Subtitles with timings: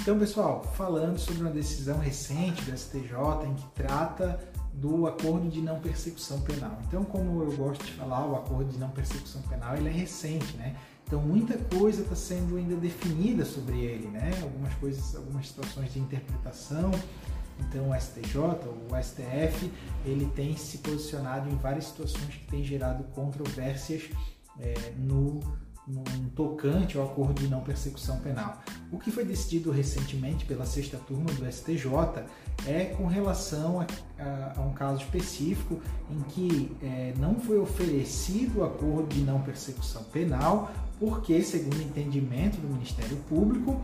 [0.00, 3.12] Então, pessoal, falando sobre uma decisão recente do STJ
[3.46, 4.40] em que trata
[4.72, 6.78] do acordo de não persecução penal.
[6.88, 10.56] Então, como eu gosto de falar, o acordo de não persecução penal ele é recente,
[10.56, 10.74] né?
[11.06, 14.30] Então, muita coisa está sendo ainda definida sobre ele, né?
[14.40, 16.90] Algumas coisas, algumas situações de interpretação.
[17.58, 19.70] Então, o STJ, o STF,
[20.06, 24.08] ele tem se posicionado em várias situações que têm gerado controvérsias
[24.58, 25.40] é, no
[25.90, 28.62] num tocante ao acordo de não persecução penal.
[28.90, 32.24] O que foi decidido recentemente pela sexta turma do STJ
[32.66, 33.86] é com relação a,
[34.22, 39.40] a, a um caso específico em que é, não foi oferecido o acordo de não
[39.40, 43.80] persecução penal, porque, segundo o entendimento do Ministério Público,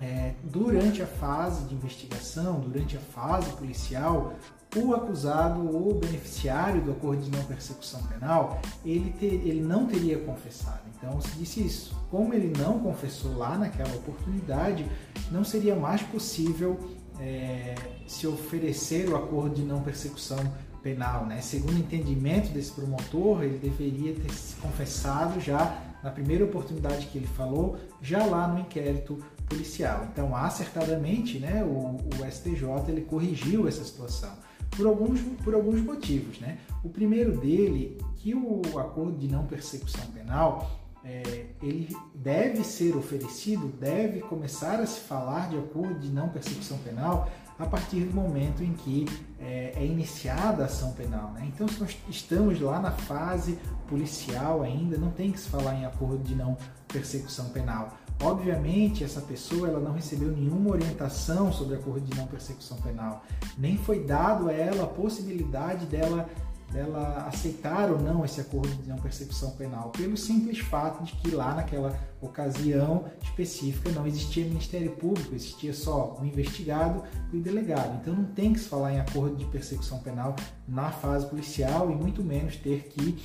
[0.00, 4.34] é, durante a fase de investigação, durante a fase policial,
[4.76, 9.86] o acusado ou o beneficiário do acordo de não persecução penal, ele, ter, ele não
[9.86, 10.82] teria confessado.
[10.96, 11.96] Então se disse isso.
[12.10, 14.86] Como ele não confessou lá naquela oportunidade,
[15.30, 16.78] não seria mais possível
[17.18, 17.74] é,
[18.06, 20.38] se oferecer o acordo de não persecução
[20.82, 21.26] penal.
[21.26, 21.40] Né?
[21.40, 27.26] Segundo o entendimento desse promotor, ele deveria ter confessado já na primeira oportunidade que ele
[27.26, 30.06] falou, já lá no inquérito policial.
[30.12, 34.32] Então, acertadamente, né, o, o STJ ele corrigiu essa situação
[34.70, 36.38] por alguns, por alguns motivos.
[36.38, 36.58] Né?
[36.84, 40.70] O primeiro dele, que o acordo de não persecução penal
[41.08, 46.76] é, ele deve ser oferecido, deve começar a se falar de acordo de não persecução
[46.78, 49.06] penal a partir do momento em que
[49.40, 51.32] é, é iniciada a ação penal.
[51.32, 51.50] Né?
[51.52, 55.86] Então, se nós estamos lá na fase policial ainda, não tem que se falar em
[55.86, 57.96] acordo de não persecução penal.
[58.20, 63.24] Obviamente, essa pessoa ela não recebeu nenhuma orientação sobre acordo de não persecução penal,
[63.56, 66.28] nem foi dado a ela a possibilidade dela
[66.72, 71.30] dela aceitar ou não esse acordo de não persecução penal, pelo simples fato de que
[71.30, 77.98] lá naquela ocasião específica não existia Ministério Público, existia só o investigado e o delegado.
[78.00, 81.94] Então não tem que se falar em acordo de persecução penal na fase policial e
[81.94, 83.18] muito menos ter que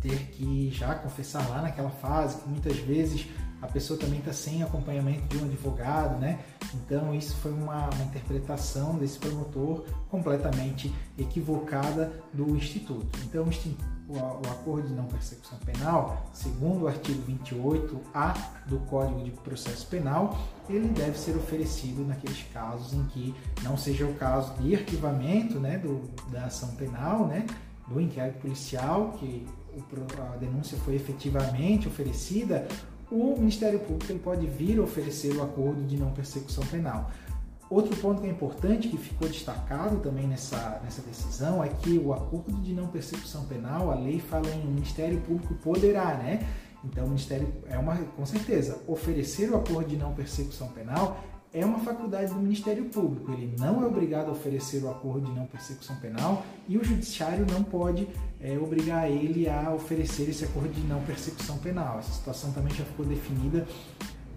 [0.00, 3.26] ter que já confessar lá naquela fase, que muitas vezes
[3.60, 6.38] a pessoa também está sem acompanhamento de um advogado, né?
[6.74, 13.18] Então isso foi uma, uma, interpretação desse promotor completamente equivocada do Instituto.
[13.24, 13.48] Então
[14.08, 18.36] o, o acordo de não persecução penal, segundo o artigo 28A
[18.66, 20.38] do Código de Processo Penal,
[20.68, 25.78] ele deve ser oferecido naqueles casos em que não seja o caso de arquivamento, né,
[25.78, 27.44] do, da ação penal, né,
[27.88, 29.46] do inquérito policial que
[30.32, 32.66] a denúncia foi efetivamente oferecida
[33.10, 37.10] o Ministério Público ele pode vir oferecer o acordo de não persecução penal.
[37.70, 42.12] Outro ponto que é importante, que ficou destacado também nessa, nessa decisão, é que o
[42.12, 46.46] acordo de não persecução penal, a lei fala em Ministério Público poderá, né?
[46.84, 51.22] Então, o Ministério é uma, com certeza, oferecer o acordo de não persecução penal
[51.52, 53.32] é uma faculdade do Ministério Público.
[53.32, 57.46] Ele não é obrigado a oferecer o acordo de não persecução penal e o Judiciário
[57.50, 58.08] não pode
[58.40, 61.98] é, obrigar ele a oferecer esse acordo de não persecução penal.
[61.98, 63.66] Essa situação também já ficou definida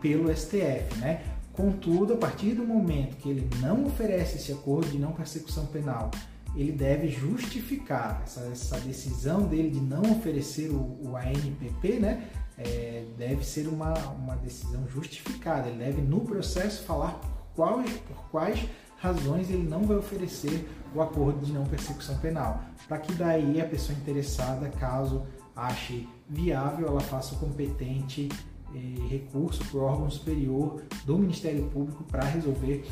[0.00, 1.22] pelo STF, né?
[1.52, 6.10] Contudo, a partir do momento que ele não oferece esse acordo de não persecução penal,
[6.54, 12.28] ele deve justificar essa, essa decisão dele de não oferecer o, o ANPP, né?
[12.58, 15.68] É, deve ser uma, uma decisão justificada.
[15.68, 21.00] Ele deve, no processo, falar por quais, por quais razões ele não vai oferecer o
[21.00, 25.24] acordo de não persecução penal, para que daí a pessoa interessada, caso
[25.54, 28.28] ache viável, ela faça o competente
[28.74, 32.86] eh, recurso para o órgão superior do Ministério Público para resolver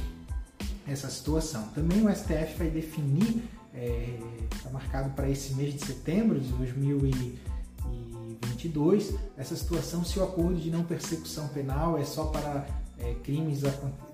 [0.87, 1.69] essa situação.
[1.69, 7.39] Também o STF vai definir, está eh, marcado para esse mês de setembro de 2020,
[8.57, 12.67] 22, essa situação se o acordo de não persecução penal é só para
[12.99, 13.61] é, crimes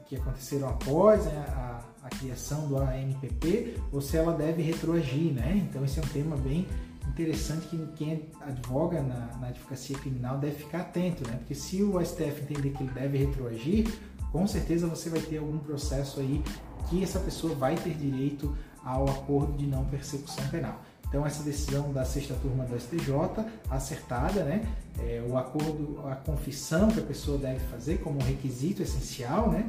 [0.07, 5.65] que aconteceram após né, a, a, criação do ANPP ou se ela deve retroagir, né?
[5.69, 6.67] Então esse é um tema bem
[7.09, 11.37] interessante que quem advoga na, na advocacia criminal deve ficar atento, né?
[11.37, 13.93] Porque se o STF entender que ele deve retroagir,
[14.33, 16.43] com certeza você vai ter algum processo aí
[16.89, 20.81] que essa pessoa vai ter direito ao acordo de não persecução penal.
[21.13, 24.67] Então essa decisão da sexta turma do STJ, acertada, né?
[24.99, 29.69] É, o acordo, a confissão que a pessoa deve fazer como requisito essencial, né?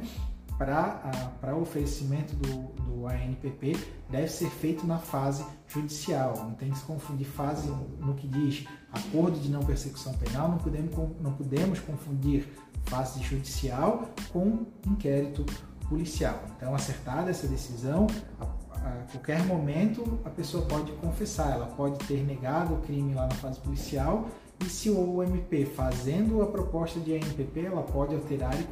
[0.56, 3.76] Para o oferecimento do, do ANPP
[4.08, 6.34] deve ser feito na fase judicial.
[6.38, 10.56] Não tem que se confundir fase no que diz acordo de não persecução penal, não
[10.56, 12.48] podemos, não podemos confundir
[12.84, 15.44] fase judicial com inquérito
[15.90, 16.42] policial.
[16.56, 18.06] Então, acertada essa decisão,
[18.40, 18.46] a
[18.84, 23.34] a qualquer momento a pessoa pode confessar, ela pode ter negado o crime lá na
[23.34, 24.28] fase policial
[24.60, 28.64] E se o MP, fazendo a proposta de ANPP, ela pode alterar e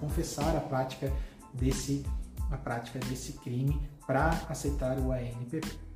[0.00, 1.12] confessar a prática
[1.52, 2.04] desse,
[2.50, 5.91] a prática desse crime para aceitar o ANPP.